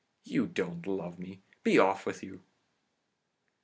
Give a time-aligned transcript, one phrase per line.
[0.17, 1.43] * You don't love me!
[1.61, 2.41] Be off with you!